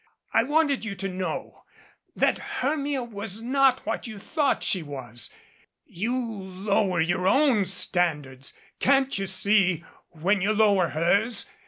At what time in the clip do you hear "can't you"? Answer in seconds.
8.79-9.27